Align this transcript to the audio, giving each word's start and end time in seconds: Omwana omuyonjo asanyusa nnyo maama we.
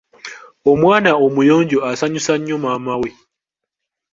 Omwana 0.71 1.11
omuyonjo 1.25 1.79
asanyusa 1.89 2.33
nnyo 2.37 2.55
maama 2.63 2.93
we. 3.01 3.09